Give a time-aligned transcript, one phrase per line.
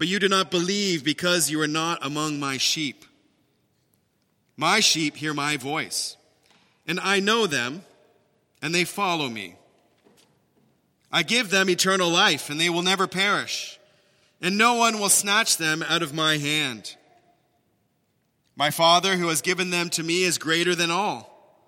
[0.00, 3.04] but you do not believe because you are not among my sheep.
[4.56, 6.16] My sheep hear my voice,
[6.86, 7.82] and I know them,
[8.62, 9.56] and they follow me.
[11.12, 13.78] I give them eternal life, and they will never perish,
[14.40, 16.96] and no one will snatch them out of my hand.
[18.56, 21.60] My Father, who has given them to me, is greater than all,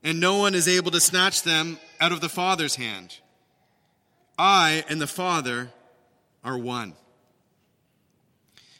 [0.00, 3.18] and no one is able to snatch them out of the Father's hand.
[4.38, 5.70] I and the Father
[6.44, 6.94] are one.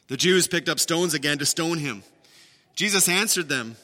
[0.07, 2.03] The Jews picked up stones again to stone him.
[2.75, 3.75] Jesus answered them,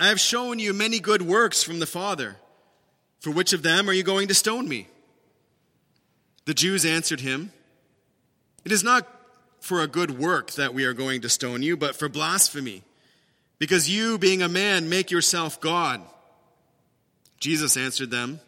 [0.00, 2.36] I have shown you many good works from the Father.
[3.20, 4.86] For which of them are you going to stone me?
[6.44, 7.52] The Jews answered him,
[8.64, 9.06] It is not
[9.60, 12.84] for a good work that we are going to stone you, but for blasphemy,
[13.58, 16.00] because you, being a man, make yourself God.
[17.40, 18.40] Jesus answered them,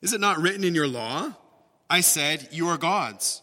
[0.00, 1.32] Is it not written in your law?
[1.88, 3.42] I said, You are gods.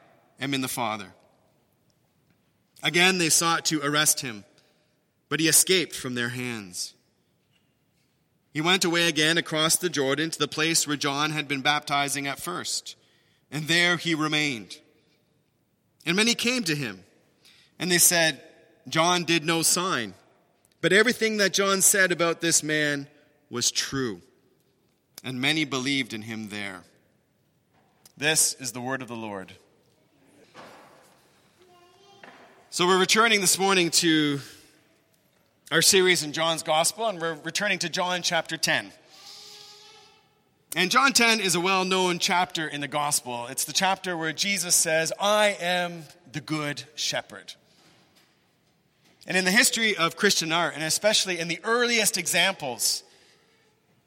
[0.41, 1.13] am in the Father.
[2.83, 4.43] Again, they sought to arrest him,
[5.29, 6.95] but he escaped from their hands.
[8.53, 12.27] He went away again across the Jordan to the place where John had been baptizing
[12.27, 12.95] at first,
[13.49, 14.79] and there he remained.
[16.05, 17.03] And many came to him,
[17.79, 18.41] and they said,
[18.89, 20.15] John did no sign,
[20.81, 23.07] but everything that John said about this man
[23.49, 24.21] was true.
[25.23, 26.81] And many believed in him there.
[28.17, 29.53] This is the word of the Lord.
[32.73, 34.39] So, we're returning this morning to
[35.73, 38.93] our series in John's Gospel, and we're returning to John chapter 10.
[40.77, 43.47] And John 10 is a well known chapter in the gospel.
[43.47, 47.55] It's the chapter where Jesus says, I am the good shepherd.
[49.27, 53.03] And in the history of Christian art, and especially in the earliest examples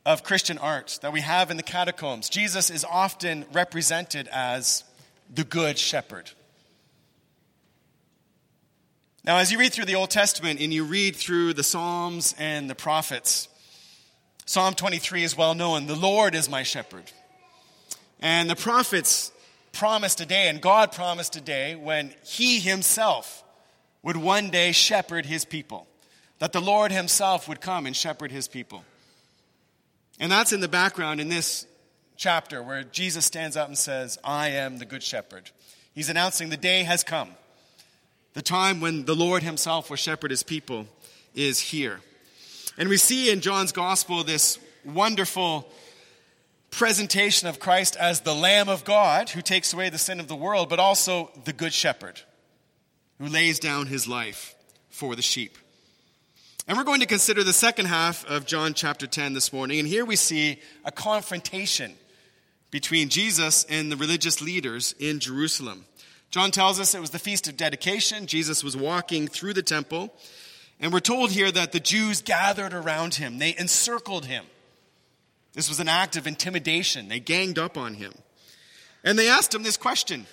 [0.06, 4.84] of Christian art that we have in the catacombs, Jesus is often represented as
[5.28, 6.30] the good shepherd.
[9.26, 12.68] Now, as you read through the Old Testament and you read through the Psalms and
[12.68, 13.48] the prophets,
[14.44, 17.10] Psalm 23 is well known The Lord is my shepherd.
[18.20, 19.32] And the prophets
[19.72, 23.42] promised a day, and God promised a day when He Himself
[24.02, 25.86] would one day shepherd His people,
[26.38, 28.84] that the Lord Himself would come and shepherd His people.
[30.20, 31.66] And that's in the background in this
[32.18, 35.50] chapter where Jesus stands up and says, I am the good shepherd.
[35.94, 37.30] He's announcing the day has come.
[38.34, 40.86] The time when the Lord Himself will shepherd His people
[41.34, 42.00] is here.
[42.76, 45.68] And we see in John's gospel this wonderful
[46.70, 50.34] presentation of Christ as the Lamb of God who takes away the sin of the
[50.34, 52.20] world, but also the Good Shepherd
[53.18, 54.56] who lays down his life
[54.90, 55.56] for the sheep.
[56.66, 59.78] And we're going to consider the second half of John chapter 10 this morning.
[59.78, 61.92] And here we see a confrontation
[62.70, 65.84] between Jesus and the religious leaders in Jerusalem.
[66.34, 68.26] John tells us it was the feast of dedication.
[68.26, 70.12] Jesus was walking through the temple.
[70.80, 74.44] And we're told here that the Jews gathered around him, they encircled him.
[75.52, 77.06] This was an act of intimidation.
[77.06, 78.12] They ganged up on him.
[79.04, 80.26] And they asked him this question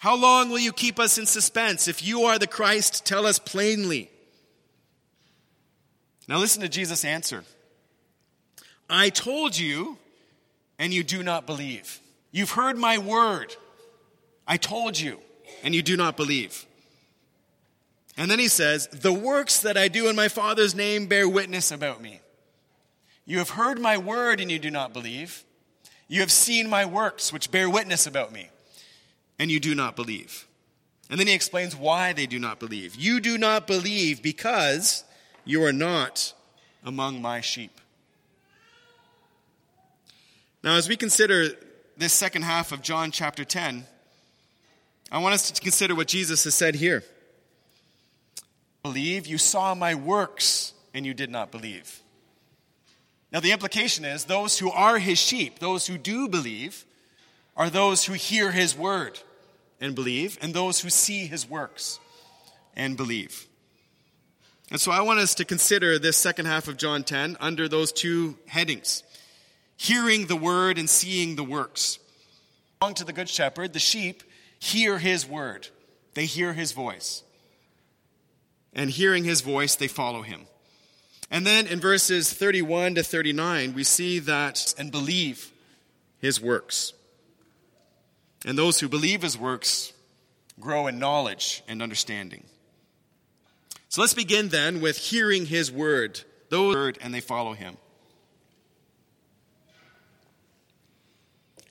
[0.00, 1.88] How long will you keep us in suspense?
[1.88, 4.10] If you are the Christ, tell us plainly.
[6.28, 7.42] Now listen to Jesus' answer
[8.90, 9.96] I told you,
[10.78, 12.00] and you do not believe.
[12.32, 13.56] You've heard my word.
[14.50, 15.20] I told you,
[15.62, 16.66] and you do not believe.
[18.16, 21.70] And then he says, The works that I do in my Father's name bear witness
[21.70, 22.20] about me.
[23.24, 25.44] You have heard my word and you do not believe.
[26.08, 28.50] You have seen my works which bear witness about me,
[29.38, 30.48] and you do not believe.
[31.08, 32.96] And then he explains why they do not believe.
[32.96, 35.04] You do not believe because
[35.44, 36.34] you are not
[36.84, 37.80] among my sheep.
[40.64, 41.50] Now, as we consider
[41.96, 43.86] this second half of John chapter 10,
[45.10, 47.02] I want us to consider what Jesus has said here.
[48.82, 52.00] Believe you saw my works and you did not believe.
[53.32, 56.84] Now, the implication is those who are his sheep, those who do believe,
[57.56, 59.18] are those who hear his word
[59.80, 62.00] and believe, and those who see his works
[62.76, 63.46] and believe.
[64.70, 67.92] And so I want us to consider this second half of John 10 under those
[67.92, 69.02] two headings
[69.76, 71.98] hearing the word and seeing the works.
[72.78, 74.22] Belong to the Good Shepherd, the sheep
[74.60, 75.68] hear his word,
[76.14, 77.24] they hear his voice.
[78.72, 80.46] And hearing his voice, they follow him.
[81.28, 85.50] And then in verses 31 to 39, we see that and believe
[86.20, 86.92] his works.
[88.44, 89.92] And those who believe his works
[90.60, 92.44] grow in knowledge and understanding.
[93.88, 96.20] So let's begin then with hearing his word.
[96.48, 97.76] Those word and they follow him.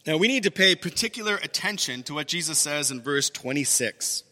[0.05, 4.23] Now we need to pay particular attention to what Jesus says in verse 26.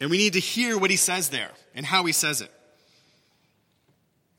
[0.00, 2.50] And we need to hear what he says there and how he says it.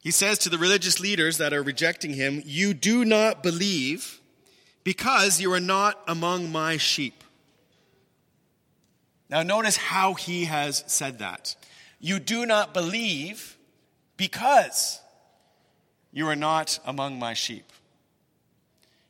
[0.01, 4.21] He says to the religious leaders that are rejecting him, You do not believe
[4.83, 7.23] because you are not among my sheep.
[9.29, 11.55] Now, notice how he has said that.
[11.99, 13.57] You do not believe
[14.15, 15.01] because
[16.13, 17.65] you are not among my sheep.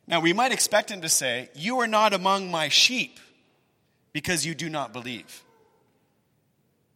[0.08, 3.20] Now, we might expect him to say, You are not among my sheep
[4.14, 5.44] because you do not believe.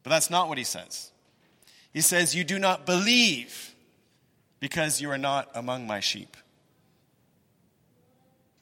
[0.02, 1.10] But that's not what he says.
[1.92, 3.74] He says, You do not believe
[4.60, 6.38] because you are not among my sheep.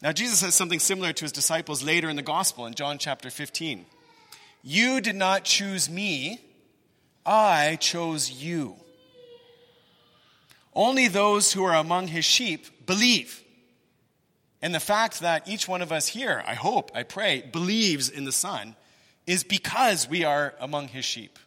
[0.03, 3.31] Now, Jesus says something similar to his disciples later in the gospel in John chapter
[3.31, 3.87] 15.
[4.65, 6.41] You did not choose me,
[7.25, 8.77] I chose you.
[10.75, 13.45] Only those who are among his sheep believe.
[14.63, 18.25] And the fact that each one of us here, I hope, I pray, believes in
[18.25, 18.77] the Son
[19.27, 21.39] is because we are among his sheep.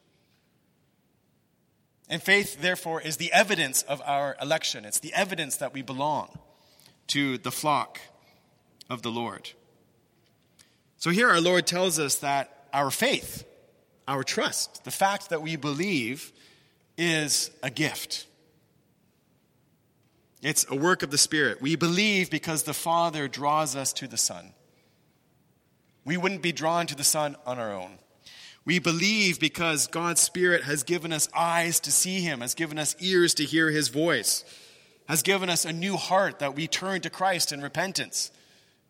[2.10, 4.86] And faith, therefore, is the evidence of our election.
[4.86, 6.30] It's the evidence that we belong
[7.08, 8.00] to the flock
[8.90, 9.52] of the Lord.
[10.98, 13.46] So here our Lord tells us that our faith,
[14.08, 16.32] our trust, the fact that we believe,
[16.98, 18.26] is a gift.
[20.44, 21.62] It's a work of the Spirit.
[21.62, 24.54] We believe because the Father draws us to the Son.
[26.04, 27.98] We wouldn't be drawn to the Son on our own.
[28.66, 32.96] We believe because God's Spirit has given us eyes to see Him, has given us
[33.00, 34.44] ears to hear His voice,
[35.08, 38.30] has given us a new heart that we turn to Christ in repentance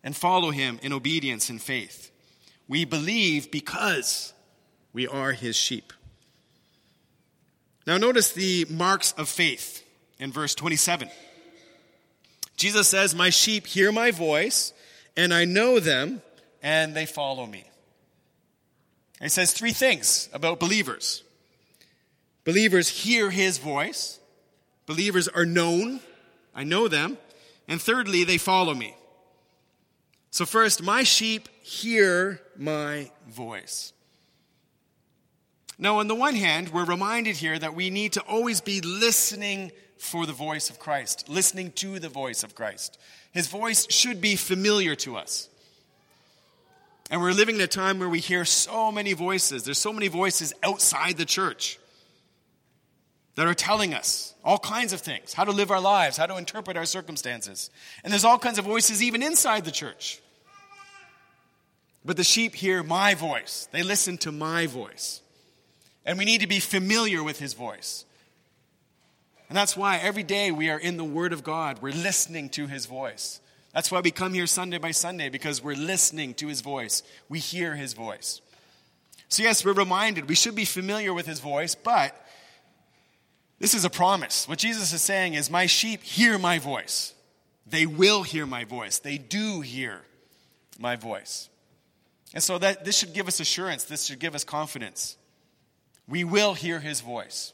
[0.04, 2.10] and follow Him in obedience and faith.
[2.68, 4.34] We believe because
[4.92, 5.94] we are His sheep.
[7.86, 9.84] Now, notice the marks of faith
[10.18, 11.10] in verse 27.
[12.56, 14.74] Jesus says, My sheep hear my voice,
[15.18, 16.22] and I know them,
[16.62, 17.66] and they follow me.
[19.20, 21.24] And he says three things about believers
[22.44, 24.20] believers hear his voice,
[24.86, 26.02] believers are known,
[26.54, 27.18] I know them,
[27.68, 28.96] and thirdly, they follow me.
[30.32, 33.94] So, first, my sheep hear my voice.
[35.78, 39.72] Now, on the one hand, we're reminded here that we need to always be listening
[40.04, 43.00] for the voice of Christ, listening to the voice of Christ.
[43.32, 45.50] His voice should be familiar to us.
[47.10, 49.63] And we're living in a time where we hear so many voices.
[49.63, 51.80] There's so many voices outside the church
[53.36, 56.38] that are telling us all kinds of things how to live our lives, how to
[56.38, 57.70] interpret our circumstances.
[58.04, 60.22] And there's all kinds of voices even inside the church.
[62.06, 65.22] But the sheep hear my voice, they listen to my voice.
[66.06, 68.06] And we need to be familiar with his voice.
[69.53, 72.65] And that's why every day we are in the Word of God, we're listening to
[72.65, 73.39] his voice.
[73.72, 77.03] That's why we come here Sunday by Sunday, because we're listening to his voice.
[77.29, 78.41] We hear his voice.
[79.27, 82.19] So, yes, we're reminded we should be familiar with his voice, but
[83.60, 84.48] this is a promise.
[84.48, 87.13] What Jesus is saying is, My sheep hear my voice.
[87.67, 88.98] They will hear my voice.
[88.98, 90.01] They do hear
[90.79, 91.48] my voice.
[92.33, 95.15] And so that this should give us assurance, this should give us confidence.
[96.07, 97.53] We will hear his voice.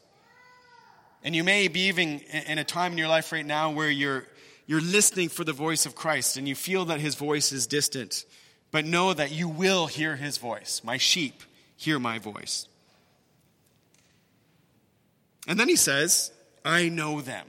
[1.22, 4.24] And you may be even in a time in your life right now where you're
[4.66, 8.24] you're listening for the voice of Christ and you feel that his voice is distant,
[8.70, 10.82] but know that you will hear his voice.
[10.84, 11.42] My sheep
[11.76, 12.68] hear my voice.
[15.48, 16.30] And then he says,
[16.64, 17.46] I know them.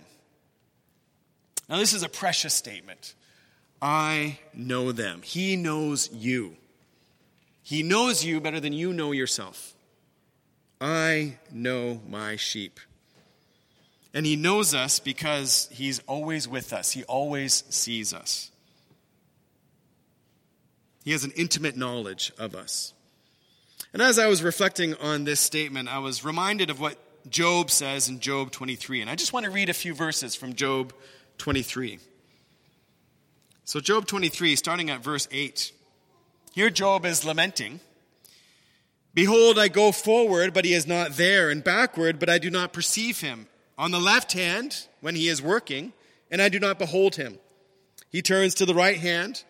[1.69, 3.13] Now, this is a precious statement.
[3.81, 5.21] I know them.
[5.21, 6.55] He knows you.
[7.61, 9.73] He knows you better than you know yourself.
[10.81, 12.79] I know my sheep.
[14.13, 18.51] And he knows us because he's always with us, he always sees us.
[21.03, 22.93] He has an intimate knowledge of us.
[23.93, 26.97] And as I was reflecting on this statement, I was reminded of what
[27.29, 29.01] Job says in Job 23.
[29.01, 30.93] And I just want to read a few verses from Job
[31.39, 31.99] 23.
[33.65, 35.71] So, Job 23, starting at verse 8.
[36.53, 37.79] Here, Job is lamenting
[39.13, 42.71] Behold, I go forward, but he is not there, and backward, but I do not
[42.71, 43.47] perceive him.
[43.81, 45.91] On the left hand, when he is working,
[46.29, 47.39] and I do not behold him.
[48.11, 49.43] He turns to the right hand,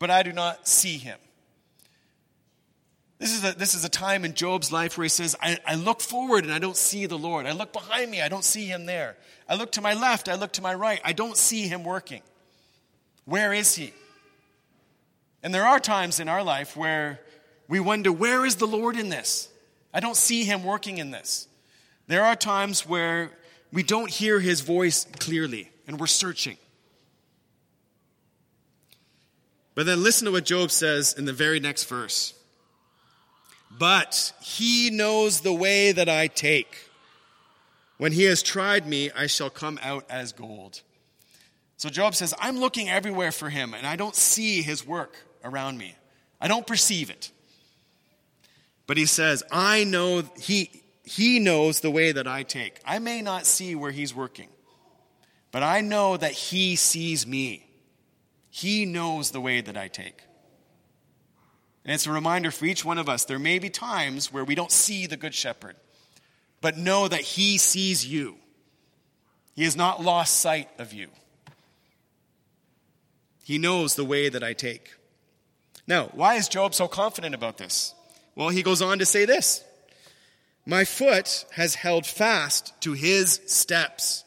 [0.00, 1.16] but I do not see him.
[3.18, 5.76] This is a, this is a time in Job's life where he says, I, I
[5.76, 7.46] look forward and I don't see the Lord.
[7.46, 9.16] I look behind me, I don't see him there.
[9.48, 12.22] I look to my left, I look to my right, I don't see him working.
[13.26, 13.92] Where is he?
[15.40, 17.20] And there are times in our life where
[17.68, 19.48] we wonder, where is the Lord in this?
[19.94, 21.46] I don't see him working in this.
[22.08, 23.30] There are times where
[23.72, 26.56] we don't hear his voice clearly and we're searching.
[29.74, 32.34] But then listen to what Job says in the very next verse.
[33.70, 36.88] But he knows the way that I take.
[37.98, 40.82] When he has tried me, I shall come out as gold.
[41.76, 45.78] So Job says, I'm looking everywhere for him, and I don't see his work around
[45.78, 45.94] me.
[46.40, 47.30] I don't perceive it.
[48.88, 52.78] But he says, I know he, he knows the way that I take.
[52.84, 54.48] I may not see where he's working,
[55.50, 57.66] but I know that he sees me.
[58.50, 60.22] He knows the way that I take.
[61.84, 64.54] And it's a reminder for each one of us there may be times where we
[64.54, 65.76] don't see the Good Shepherd,
[66.60, 68.36] but know that He sees you.
[69.54, 71.08] He has not lost sight of you.
[73.44, 74.92] He knows the way that I take.
[75.86, 77.94] Now, why is Job so confident about this?
[78.34, 79.64] Well, he goes on to say this
[80.68, 84.24] My foot has held fast to his steps.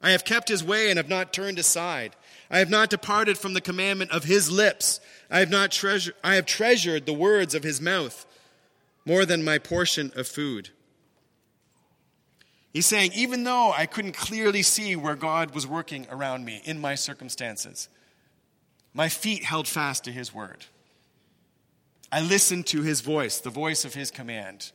[0.00, 2.16] I have kept his way and have not turned aside.
[2.50, 5.00] I have not departed from the commandment of his lips.
[5.30, 5.78] I have not
[6.24, 8.24] I have treasured the words of his mouth
[9.04, 10.70] more than my portion of food.
[12.72, 16.80] He's saying, even though I couldn't clearly see where God was working around me in
[16.80, 17.90] my circumstances,
[18.94, 20.64] my feet held fast to his word.
[22.10, 24.72] I listened to his voice, the voice of his command.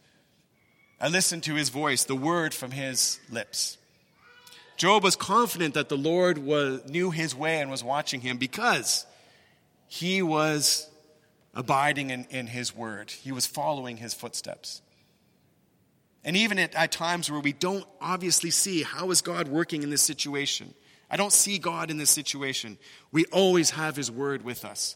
[1.01, 3.77] I listened to his voice, the word from his lips.
[4.75, 9.05] Job was confident that the Lord was, knew his way and was watching him because
[9.87, 10.89] he was
[11.53, 13.11] abiding in, in his word.
[13.11, 14.81] He was following his footsteps.
[16.23, 19.89] And even at, at times where we don't obviously see how is God working in
[19.89, 20.73] this situation,
[21.09, 22.77] I don't see God in this situation,
[23.11, 24.95] we always have his word with us.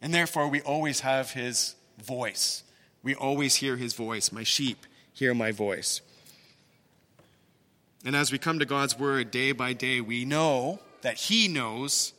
[0.00, 2.64] And therefore, we always have his voice.
[3.02, 4.32] We always hear his voice.
[4.32, 6.00] My sheep hear my voice.
[8.04, 12.12] And as we come to God's word day by day, we know that he knows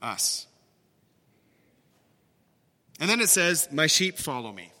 [0.00, 0.46] us.
[3.00, 4.72] And then it says, My sheep follow me.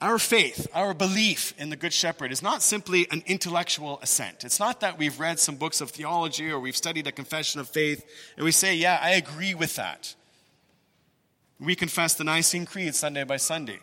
[0.00, 4.42] Our faith, our belief in the Good Shepherd is not simply an intellectual assent.
[4.42, 7.68] It's not that we've read some books of theology or we've studied a confession of
[7.68, 8.04] faith
[8.36, 10.14] and we say, Yeah, I agree with that.
[11.60, 13.78] We confess the Nicene Creed Sunday by Sunday.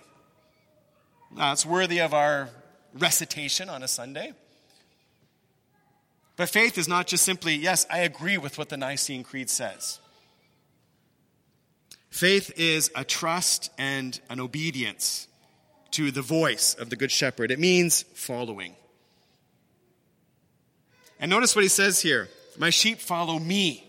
[1.34, 2.50] Uh, That's worthy of our
[2.94, 4.34] recitation on a Sunday.
[6.36, 10.00] But faith is not just simply, yes, I agree with what the Nicene Creed says.
[12.10, 15.28] Faith is a trust and an obedience
[15.92, 17.52] to the voice of the Good Shepherd.
[17.52, 18.76] It means following.
[21.20, 23.86] And notice what he says here My sheep follow me.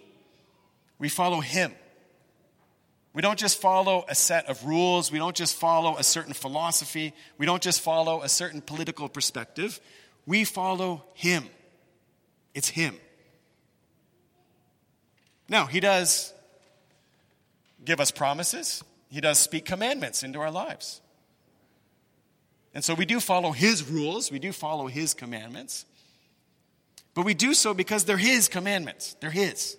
[0.98, 1.72] We follow him.
[3.12, 5.10] We don't just follow a set of rules.
[5.10, 7.12] We don't just follow a certain philosophy.
[7.38, 9.80] We don't just follow a certain political perspective.
[10.26, 11.44] We follow him.
[12.54, 12.94] It's him.
[15.48, 16.32] Now, he does
[17.84, 21.00] give us promises, He does speak commandments into our lives.
[22.72, 25.84] And so we do follow His rules, we do follow His commandments.
[27.14, 29.76] But we do so because they're His commandments, they're His.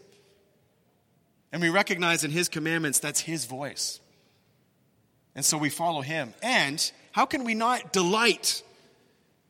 [1.51, 3.99] And we recognize in His commandments that's His voice.
[5.35, 6.33] And so we follow Him.
[6.41, 8.63] And how can we not delight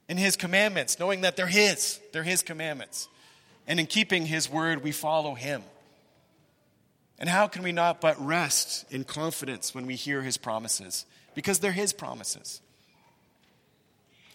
[0.10, 2.00] in His commandments, knowing that they're His?
[2.12, 3.08] They're His commandments.
[3.68, 5.64] And in keeping His word, we follow Him.
[7.22, 11.06] And how can we not but rest in confidence when we hear his promises?
[11.36, 12.62] Because they're his promises.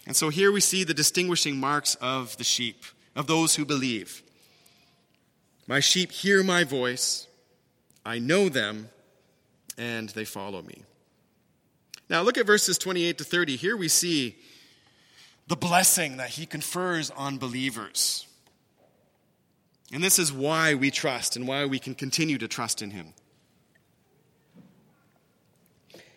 [0.05, 4.23] And so here we see the distinguishing marks of the sheep, of those who believe.
[5.67, 7.26] My sheep hear my voice,
[8.07, 8.89] I know them,
[9.77, 10.83] and they follow me.
[12.09, 13.57] Now look at verses 28 to 30.
[13.57, 14.37] Here we see
[15.47, 18.25] the blessing that he confers on believers.
[19.91, 23.13] And this is why we trust and why we can continue to trust in him.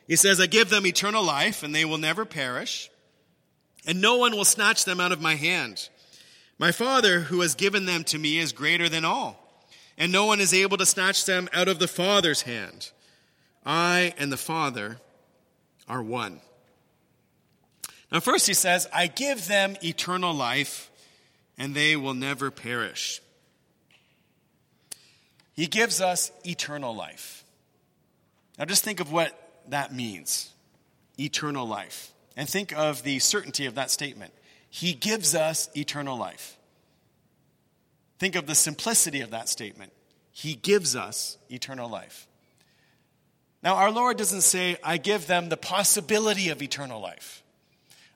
[0.06, 2.88] He says, I give them eternal life, and they will never perish,
[3.84, 5.88] and no one will snatch them out of my hand.
[6.56, 9.49] My Father, who has given them to me, is greater than all,
[9.98, 12.90] and no one is able to snatch them out of the Father's hand.
[13.64, 14.98] I and the Father
[15.88, 16.40] are one.
[18.10, 20.90] Now, first he says, I give them eternal life,
[21.58, 23.20] and they will never perish.
[25.54, 27.44] He gives us eternal life.
[28.58, 29.36] Now, just think of what
[29.68, 30.50] that means
[31.18, 32.12] eternal life.
[32.36, 34.32] And think of the certainty of that statement.
[34.70, 36.56] He gives us eternal life.
[38.20, 39.92] Think of the simplicity of that statement.
[40.30, 42.28] He gives us eternal life.
[43.62, 47.42] Now, our Lord doesn't say, I give them the possibility of eternal life.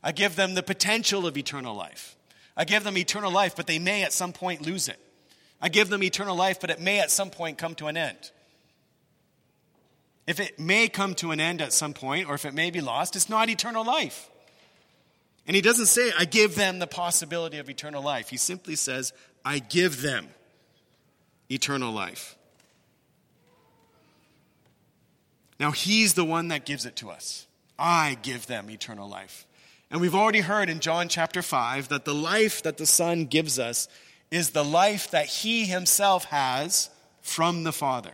[0.02, 2.16] I give them the potential of eternal life.
[2.54, 4.98] I give them eternal life, but they may at some point lose it.
[5.58, 8.30] I give them eternal life, but it may at some point come to an end.
[10.26, 12.82] If it may come to an end at some point, or if it may be
[12.82, 14.28] lost, it's not eternal life.
[15.46, 18.28] And he doesn't say, I give them the possibility of eternal life.
[18.28, 20.28] He simply says, I give them
[21.50, 22.36] eternal life.
[25.60, 27.46] Now, he's the one that gives it to us.
[27.78, 29.46] I give them eternal life.
[29.90, 33.58] And we've already heard in John chapter 5 that the life that the Son gives
[33.58, 33.86] us
[34.30, 38.12] is the life that he himself has from the Father.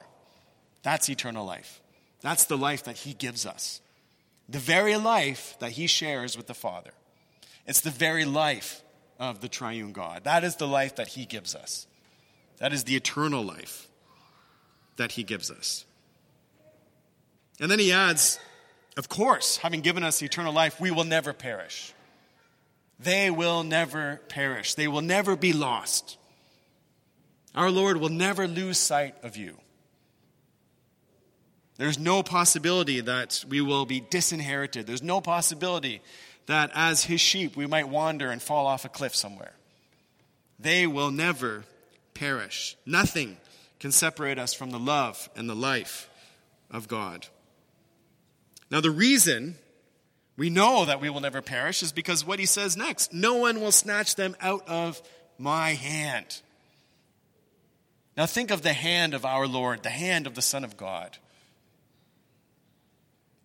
[0.83, 1.81] That's eternal life.
[2.21, 3.81] That's the life that he gives us.
[4.49, 6.91] The very life that he shares with the Father.
[7.67, 8.83] It's the very life
[9.21, 10.25] of the triune God.
[10.25, 11.87] That is the life that he gives us.
[12.59, 13.87] That is the eternal life
[14.97, 15.85] that he gives us.
[17.61, 18.41] And then he adds,
[18.97, 21.93] of course, having given us eternal life, we will never perish.
[22.99, 24.75] They will never perish.
[24.75, 26.17] They will never be lost.
[27.55, 29.57] Our Lord will never lose sight of you.
[31.77, 34.87] There's no possibility that we will be disinherited.
[34.87, 36.03] There's no possibility
[36.47, 39.53] that as his sheep we might wander and fall off a cliff somewhere.
[40.59, 41.65] They will never
[42.15, 42.76] perish.
[42.85, 43.39] Nothing
[43.79, 46.09] can separate us from the love and the life
[46.71, 47.26] of God.
[48.71, 49.57] Now, the reason
[50.37, 53.61] we know that we will never perish is because what he says next no one
[53.61, 55.03] will snatch them out of
[55.39, 56.43] my hand.
[58.17, 61.17] Now, think of the hand of our Lord, the hand of the Son of God.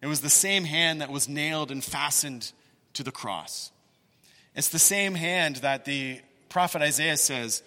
[0.02, 2.52] It was the same hand that was nailed and fastened
[2.96, 3.72] to the cross.
[4.56, 7.62] It's the same hand that the prophet Isaiah says,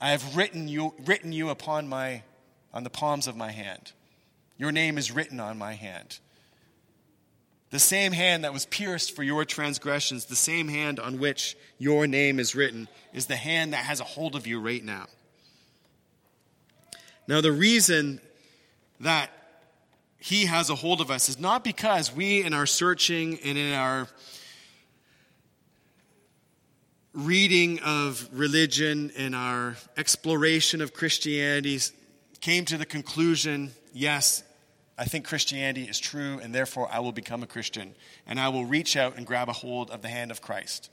[0.00, 2.22] I have written you, written you upon my,
[2.72, 3.92] on the palms of my hand.
[4.58, 6.18] Your name is written on my hand.
[7.70, 12.06] The same hand that was pierced for your transgressions, the same hand on which your
[12.06, 15.06] name is written, is the hand that has a hold of you right now.
[17.26, 18.20] Now, the reason
[19.00, 19.30] that
[20.18, 23.72] he has a hold of us is not because we, in our searching and in
[23.72, 24.08] our
[27.14, 31.80] reading of religion and our exploration of Christianity,
[32.40, 34.42] came to the conclusion yes,
[34.98, 37.94] I think Christianity is true, and therefore I will become a Christian,
[38.26, 40.90] and I will reach out and grab a hold of the hand of Christ.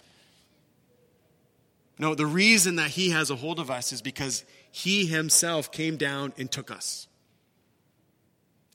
[2.00, 5.98] No, the reason that he has a hold of us is because he himself came
[5.98, 7.08] down and took us.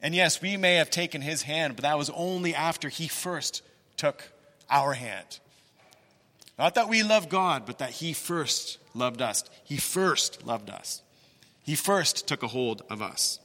[0.01, 3.63] And yes, we may have taken his hand, but that was only after he first
[3.97, 4.31] took
[4.71, 5.41] our hand.
[6.59, 9.45] Not that we love God, but that he first loved us.
[9.65, 11.03] He first loved us.
[11.63, 13.41] He first took a hold of us.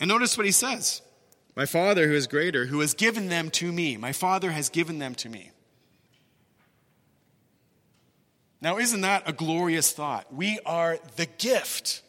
[0.00, 1.02] And notice what he says
[1.54, 3.96] My Father, who is greater, who has given them to me.
[3.96, 5.52] My Father has given them to me.
[8.62, 10.32] Now, isn't that a glorious thought?
[10.34, 12.02] We are the gift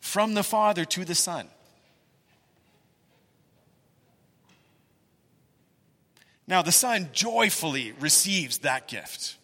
[0.00, 1.48] from the Father to the Son.
[6.50, 9.36] Now, the Son joyfully receives that gift.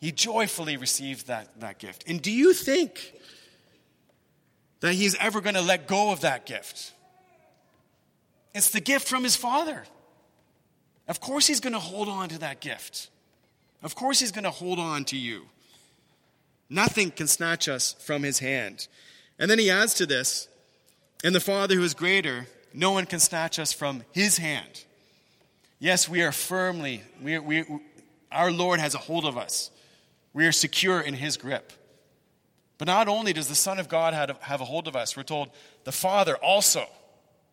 [0.00, 2.04] He joyfully receives that, that gift.
[2.06, 3.12] And do you think
[4.78, 6.92] that he's ever going to let go of that gift?
[8.54, 9.82] It's the gift from his Father.
[11.08, 13.10] Of course, he's going to hold on to that gift.
[13.82, 15.46] Of course, he's going to hold on to you.
[16.70, 18.86] Nothing can snatch us from his hand.
[19.40, 20.46] And then he adds to this,
[21.24, 24.84] and the Father who is greater, no one can snatch us from his hand.
[25.78, 27.64] Yes, we are firmly, we, we,
[28.32, 29.70] our Lord has a hold of us.
[30.32, 31.72] We are secure in his grip.
[32.78, 35.50] But not only does the Son of God have a hold of us, we're told
[35.84, 36.86] the Father also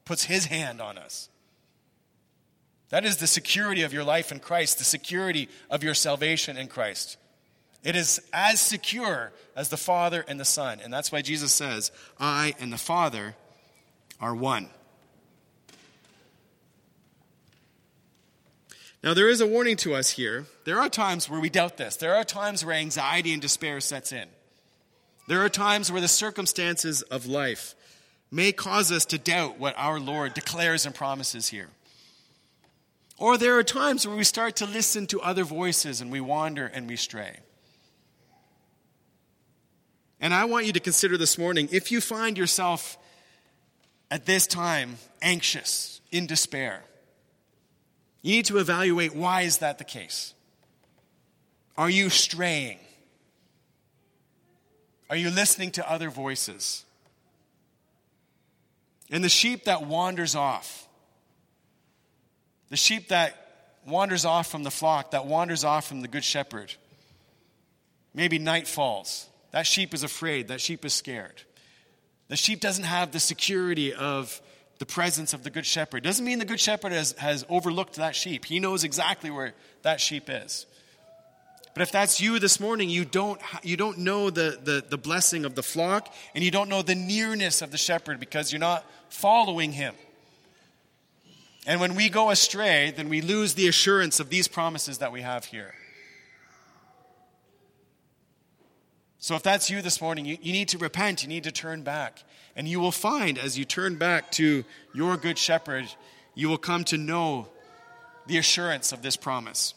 [0.05, 1.29] puts his hand on us.
[2.89, 6.67] That is the security of your life in Christ, the security of your salvation in
[6.67, 7.17] Christ.
[7.83, 10.79] It is as secure as the Father and the Son.
[10.83, 13.35] And that's why Jesus says, I and the Father
[14.19, 14.69] are one.
[19.05, 20.47] Now, there is a warning to us here.
[20.63, 21.95] There are times where we doubt this.
[21.95, 24.27] There are times where anxiety and despair sets in.
[25.27, 27.75] There are times where the circumstances of life
[28.31, 31.69] may cause us to doubt what our Lord declares and promises here.
[33.19, 36.65] Or there are times where we start to listen to other voices and we wander
[36.65, 37.37] and we stray.
[40.19, 42.97] And I want you to consider this morning if you find yourself
[44.09, 46.83] at this time anxious, in despair,
[48.25, 50.33] you need to evaluate why is that the case?
[51.77, 52.79] Are you straying?
[55.11, 56.83] Are you listening to other voices?
[59.11, 60.87] And the sheep that wanders off,
[62.69, 63.35] the sheep that
[63.85, 66.73] wanders off from the flock, that wanders off from the good shepherd,
[68.15, 69.29] maybe night falls.
[69.51, 71.43] That sheep is afraid, that sheep is scared.
[72.29, 74.41] The sheep doesn't have the security of
[74.77, 76.03] the presence of the good shepherd.
[76.03, 78.45] Doesn't mean the good shepherd has, has overlooked that sheep.
[78.45, 80.65] He knows exactly where that sheep is.
[81.73, 85.43] But if that's you this morning, you don't, you don't know the, the, the blessing
[85.43, 88.85] of the flock and you don't know the nearness of the shepherd because you're not
[89.09, 89.93] following him.
[91.67, 95.21] And when we go astray, then we lose the assurance of these promises that we
[95.21, 95.73] have here.
[99.19, 101.81] So if that's you this morning, you, you need to repent, you need to turn
[101.81, 102.23] back.
[102.55, 104.63] And you will find as you turn back to
[104.93, 105.85] your good shepherd,
[106.33, 107.47] you will come to know
[108.27, 109.73] the assurance of this promise.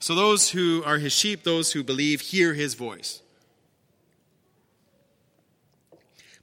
[0.00, 3.22] So those who are his sheep, those who believe, hear his voice.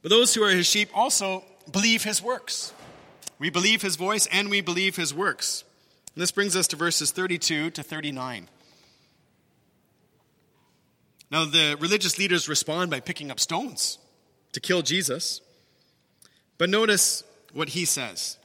[0.02, 2.74] But those who are his sheep also believe his works.
[3.38, 5.64] We believe his voice and we believe his works.
[6.16, 8.48] And this brings us to verses 32 to 39.
[11.32, 13.98] Now, the religious leaders respond by picking up stones
[14.52, 15.42] to kill Jesus.
[16.58, 18.38] But notice what he says.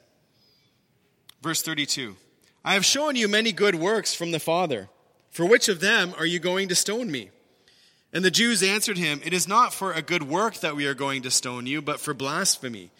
[1.42, 2.16] Verse 32
[2.64, 4.88] I have shown you many good works from the Father.
[5.30, 7.30] For which of them are you going to stone me?
[8.12, 10.94] And the Jews answered him, It is not for a good work that we are
[10.94, 12.90] going to stone you, but for blasphemy,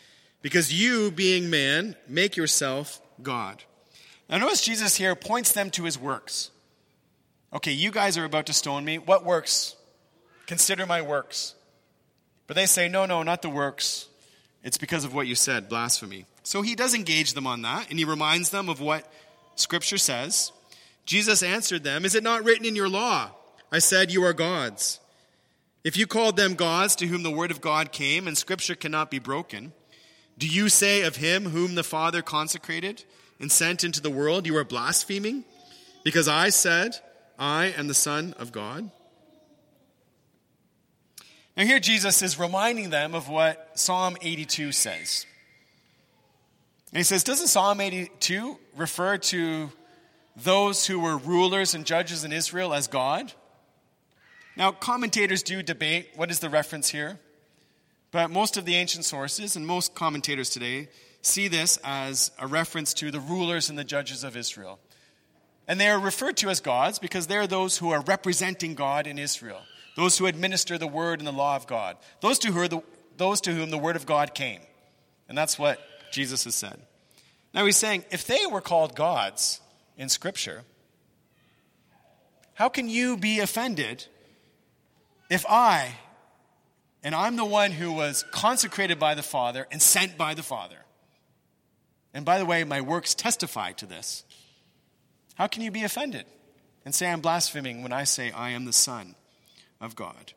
[0.42, 3.62] because you, being man, make yourself God.
[4.28, 6.50] Now, notice Jesus here points them to his works.
[7.52, 8.98] Okay, you guys are about to stone me.
[8.98, 9.75] What works?
[10.46, 11.54] Consider my works.
[12.46, 14.08] But they say, No, no, not the works.
[14.62, 16.26] It's because of what you said, blasphemy.
[16.42, 19.10] So he does engage them on that, and he reminds them of what
[19.56, 20.52] Scripture says.
[21.06, 23.30] Jesus answered them, Is it not written in your law?
[23.70, 25.00] I said, You are gods.
[25.84, 29.08] If you called them gods to whom the word of God came, and scripture cannot
[29.08, 29.72] be broken,
[30.36, 33.04] do you say of him whom the Father consecrated
[33.38, 35.44] and sent into the world, You are blaspheming?
[36.02, 36.96] Because I said,
[37.38, 38.90] I am the Son of God?
[41.56, 45.24] Now, here Jesus is reminding them of what Psalm 82 says.
[46.92, 49.70] And he says, Doesn't Psalm 82 refer to
[50.36, 53.32] those who were rulers and judges in Israel as God.
[54.56, 57.18] Now, commentators do debate what is the reference here,
[58.10, 60.88] but most of the ancient sources and most commentators today
[61.22, 64.78] see this as a reference to the rulers and the judges of Israel.
[65.68, 69.18] And they are referred to as gods because they're those who are representing God in
[69.18, 69.62] Israel,
[69.96, 72.82] those who administer the word and the law of God, those to, who the,
[73.16, 74.60] those to whom the word of God came.
[75.28, 75.80] And that's what
[76.12, 76.78] Jesus has said.
[77.52, 79.60] Now he's saying if they were called gods,
[79.96, 80.62] in Scripture.
[82.54, 84.06] How can you be offended
[85.28, 85.94] if I,
[87.02, 90.76] and I'm the one who was consecrated by the Father and sent by the Father,
[92.14, 94.24] and by the way, my works testify to this,
[95.34, 96.24] how can you be offended
[96.84, 99.14] and say I'm blaspheming when I say I am the Son
[99.80, 100.32] of God?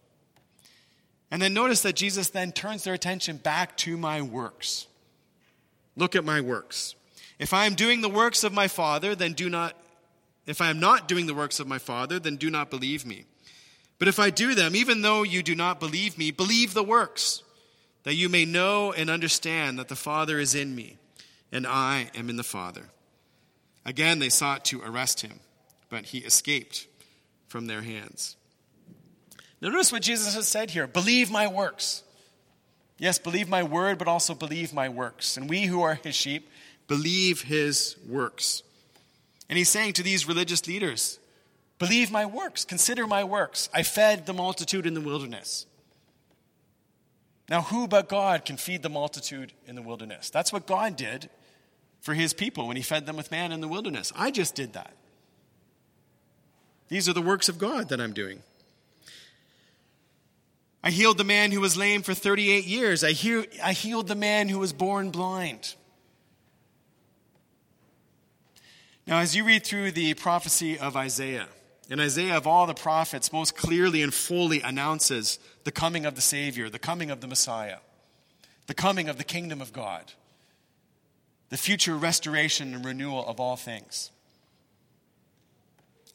[1.31, 4.87] And then notice that Jesus then turns their attention back to my works.
[5.95, 6.95] Look at my works.
[7.37, 9.75] If I am doing the works of my Father, then do not,
[10.45, 13.25] if I am not doing the works of my Father, then do not believe me.
[13.99, 17.43] But if I do them, even though you do not believe me, believe the works,
[18.03, 20.97] that you may know and understand that the Father is in me,
[21.51, 22.85] and I am in the Father.
[23.85, 25.41] Again, they sought to arrest him,
[25.89, 26.87] but he escaped
[27.47, 28.37] from their hands.
[29.61, 32.03] Notice what Jesus has said here believe my works.
[32.97, 35.37] Yes, believe my word, but also believe my works.
[35.37, 36.49] And we who are his sheep,
[36.87, 38.61] believe his works.
[39.47, 41.19] And he's saying to these religious leaders,
[41.79, 43.69] Believe my works, consider my works.
[43.73, 45.65] I fed the multitude in the wilderness.
[47.49, 50.29] Now, who but God can feed the multitude in the wilderness?
[50.29, 51.29] That's what God did
[52.01, 54.11] for his people when he fed them with man in the wilderness.
[54.15, 54.93] I just did that.
[56.89, 58.43] These are the works of God that I'm doing.
[60.83, 63.03] I healed the man who was lame for 38 years.
[63.03, 65.75] I, hear, I healed the man who was born blind.
[69.05, 71.47] Now, as you read through the prophecy of Isaiah,
[71.89, 76.21] and Isaiah, of all the prophets, most clearly and fully announces the coming of the
[76.21, 77.79] Savior, the coming of the Messiah,
[78.67, 80.13] the coming of the kingdom of God,
[81.49, 84.11] the future restoration and renewal of all things.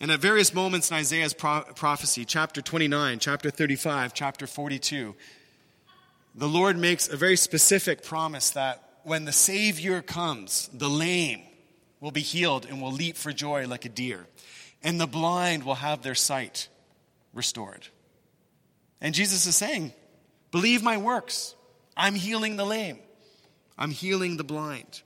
[0.05, 5.15] And at various moments in Isaiah's pro- prophecy, chapter 29, chapter 35, chapter 42,
[6.35, 11.41] the Lord makes a very specific promise that when the Savior comes, the lame
[12.01, 14.27] will be healed and will leap for joy like a deer
[14.83, 16.69] and the blind will have their sight
[17.33, 17.89] restored.
[19.01, 19.95] And Jesus is saying,
[20.51, 21.55] Believe my works.
[21.97, 22.99] I'm healing the lame,
[23.79, 25.01] I'm healing the blind.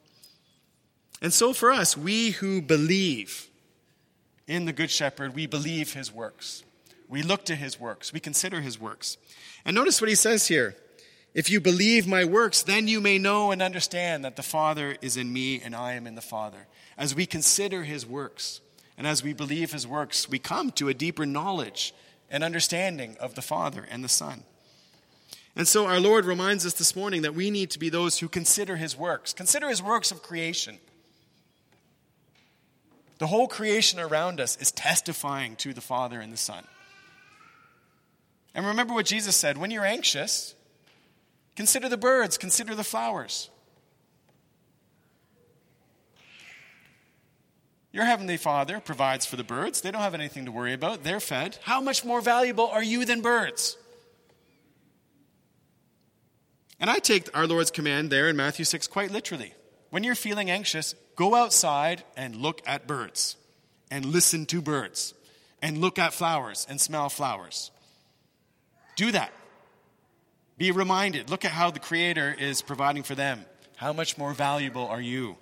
[1.23, 3.49] And so for us, we who believe
[4.49, 6.65] in the Good Shepherd, we believe his works.
[7.09, 9.17] We look to his works, we consider his works.
[9.65, 10.75] And notice what he says here.
[11.35, 15.17] If you believe my works, then you may know and understand that the Father is
[15.17, 16.67] in me and I am in the Father.
[16.97, 18.61] As we consider his works,
[18.97, 21.95] and as we believe his works, we come to a deeper knowledge
[22.31, 24.43] and understanding of the Father and the Son.
[25.55, 28.29] And so our Lord reminds us this morning that we need to be those who
[28.29, 29.33] consider his works.
[29.33, 30.79] Consider his works of creation.
[33.19, 36.65] The whole creation around us is testifying to the Father and the Son.
[38.55, 40.55] And remember what Jesus said when you're anxious,
[41.57, 43.51] consider the birds, consider the flowers.
[47.91, 49.81] Your heavenly Father provides for the birds.
[49.81, 51.03] They don't have anything to worry about.
[51.03, 51.59] They're fed.
[51.63, 53.77] How much more valuable are you than birds?
[56.79, 59.55] And I take our Lord's command there in Matthew 6 quite literally.
[59.91, 63.37] When you're feeling anxious, go outside and look at birds,
[63.91, 65.15] and listen to birds,
[65.61, 67.73] and look at flowers and smell flowers.
[68.95, 69.33] Do that.
[70.57, 71.29] Be reminded.
[71.29, 73.45] Look at how the Creator is providing for them.
[73.75, 75.37] How much more valuable are you?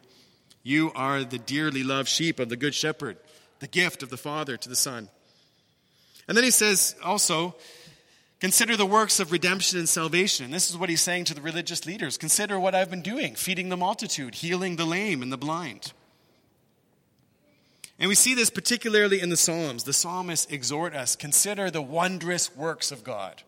[0.62, 3.19] You are the dearly loved sheep of the Good Shepherd,
[3.61, 5.11] the gift of the Father to the Son.
[6.27, 7.55] And then he says also,
[8.38, 10.51] Consider the works of redemption and salvation.
[10.51, 12.18] This is what he's saying to the religious leaders.
[12.18, 15.92] Consider what I've been doing, feeding the multitude, healing the lame and the blind.
[17.99, 19.85] And we see this particularly in the Psalms.
[19.85, 23.42] The psalmists exhort us consider the wondrous works of God,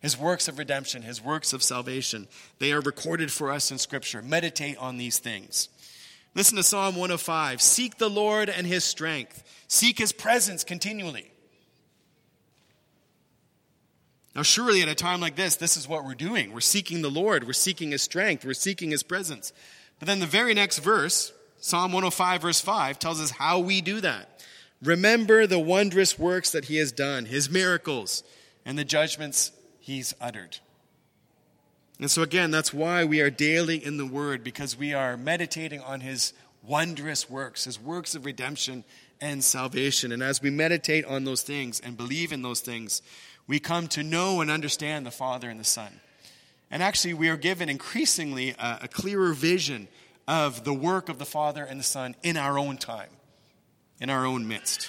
[0.00, 2.26] his works of redemption, his works of salvation.
[2.58, 4.22] They are recorded for us in Scripture.
[4.22, 5.68] Meditate on these things.
[6.34, 11.31] Listen to Psalm 105 Seek the Lord and his strength, seek his presence continually.
[14.34, 16.52] Now, surely at a time like this, this is what we're doing.
[16.52, 19.52] We're seeking the Lord, we're seeking his strength, we're seeking his presence.
[19.98, 24.00] But then the very next verse, Psalm 105, verse 5, tells us how we do
[24.00, 24.42] that.
[24.82, 28.24] Remember the wondrous works that he has done, his miracles,
[28.64, 30.58] and the judgments he's uttered.
[32.02, 35.80] And so, again, that's why we are daily in the Word, because we are meditating
[35.80, 38.82] on His wondrous works, His works of redemption
[39.20, 40.10] and salvation.
[40.10, 43.02] And as we meditate on those things and believe in those things,
[43.52, 46.00] we come to know and understand the Father and the Son.
[46.70, 49.88] And actually, we are given increasingly a, a clearer vision
[50.26, 53.10] of the work of the Father and the Son in our own time,
[54.00, 54.88] in our own midst.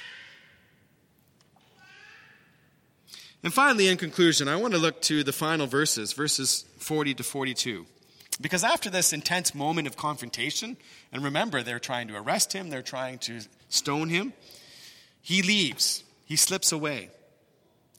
[3.44, 7.24] And finally, in conclusion, I want to look to the final verses, verses 40 to
[7.24, 7.86] 42.
[8.40, 10.78] Because after this intense moment of confrontation,
[11.12, 14.32] and remember, they're trying to arrest him, they're trying to stone him,
[15.22, 17.10] he leaves, he slips away.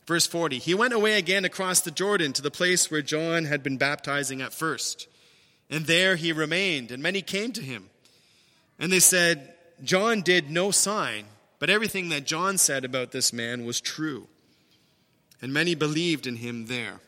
[0.07, 3.63] Verse 40 He went away again across the Jordan to the place where John had
[3.63, 5.09] been baptizing at first.
[5.71, 7.89] And there he remained, and many came to him.
[8.79, 11.25] And they said, John did no sign,
[11.59, 14.29] but everything that John said about this man was true
[15.45, 17.01] and many believed in him there.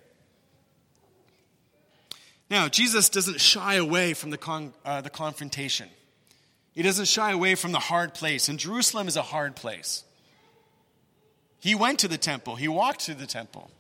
[2.51, 5.89] Now, Jesus doesn't shy away from the, con- uh, the confrontation.
[6.75, 10.05] He doesn't shy away from the hard place, and Jerusalem is a hard place.
[11.67, 13.73] He went to the temple, he walked to the temple.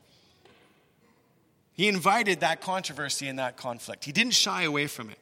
[1.73, 4.05] He invited that controversy and that conflict.
[4.05, 5.19] He didn't shy away from it.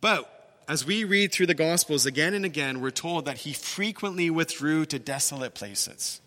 [0.00, 0.28] But
[0.66, 4.86] as we read through the Gospels again and again, we're told that he frequently withdrew
[4.86, 6.20] to desolate places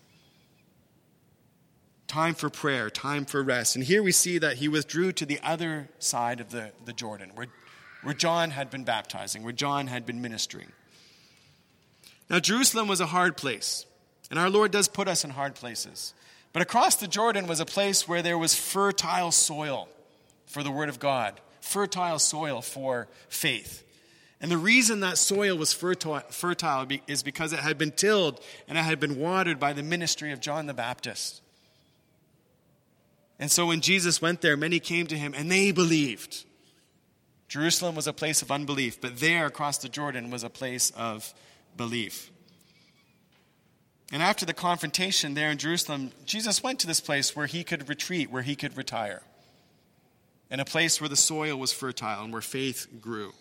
[2.08, 3.76] time for prayer, time for rest.
[3.76, 7.32] And here we see that he withdrew to the other side of the, the Jordan,
[7.34, 7.48] where,
[8.02, 10.72] where John had been baptizing, where John had been ministering.
[12.30, 13.84] Now, Jerusalem was a hard place,
[14.32, 16.14] and our Lord does put us in hard places.
[16.54, 19.90] But across the Jordan was a place where there was fertile soil
[20.46, 23.84] for the Word of God, fertile soil for faith.
[24.40, 28.80] And the reason that soil was fertile, is because it had been tilled and it
[28.80, 31.42] had been watered by the ministry of John the Baptist.
[33.38, 36.46] And so when Jesus went there, many came to him and they believed.
[37.48, 41.34] Jerusalem was a place of unbelief, but there across the Jordan was a place of
[41.76, 42.30] belief.
[44.12, 47.88] And after the confrontation there in Jerusalem, Jesus went to this place where he could
[47.88, 49.22] retreat, where he could retire,
[50.50, 53.32] in a place where the soil was fertile and where faith grew.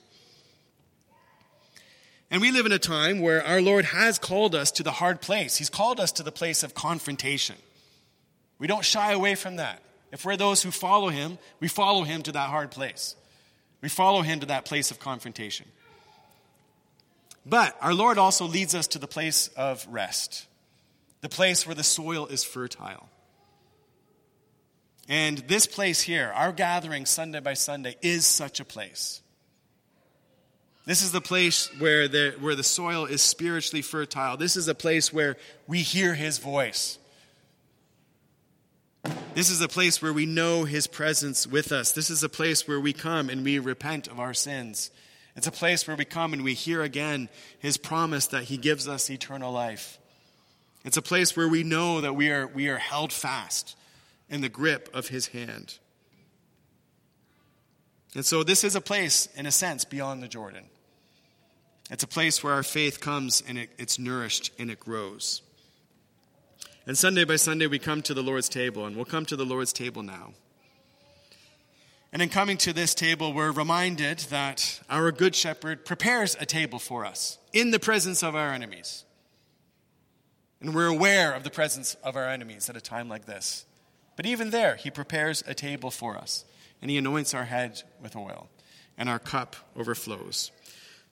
[2.32, 5.20] And we live in a time where our Lord has called us to the hard
[5.20, 5.58] place.
[5.58, 7.58] He's called us to the place of confrontation.
[8.58, 9.82] We don't shy away from that.
[10.14, 13.18] If we're those who follow him, we follow him to that hard place.
[13.82, 15.66] We follow him to that place of confrontation.
[17.46, 20.48] But our Lord also leads us to the place of rest,
[21.22, 23.10] the place where the soil is fertile.
[25.08, 29.22] And this place here, our gathering Sunday by Sunday, is such a place.
[30.86, 34.38] This is the place where the, where the soil is spiritually fertile.
[34.38, 36.98] This is a place where we hear his voice.
[39.34, 41.94] This is a place where we know His presence with us.
[41.94, 44.92] This is a place where we come and we repent of our sins.
[45.38, 47.30] It's a place where we come and we hear again
[47.60, 50.01] His promise that He gives us eternal life.
[50.84, 53.76] It's a place where we know that we are, we are held fast
[54.30, 55.78] in the grip of His hand.
[58.16, 60.66] And so, this is a place, in a sense, beyond the Jordan.
[61.90, 65.42] It's a place where our faith comes and it, it's nourished and it grows.
[66.88, 69.46] And Sunday by Sunday, we come to the Lord's table, and we'll come to the
[69.46, 70.34] Lord's table now.
[72.12, 76.80] And in coming to this table, we're reminded that our Good Shepherd prepares a table
[76.80, 79.06] for us in the presence of our enemies.
[80.62, 83.66] And we're aware of the presence of our enemies at a time like this.
[84.16, 86.46] But even there, He prepares a table for us,
[86.82, 88.48] and He anoints our head with oil,
[88.98, 90.52] and our cup overflows.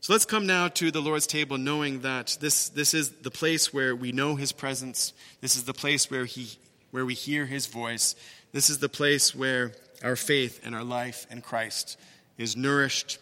[0.02, 3.74] So let's come now to the Lord's table knowing that this, this is the place
[3.74, 5.12] where we know his presence.
[5.42, 6.58] This is the place where, he,
[6.92, 8.16] where we hear his voice.
[8.54, 12.00] This is the place where our faith and our life in Christ
[12.38, 13.18] is nourished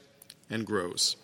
[0.52, 1.16] and grows.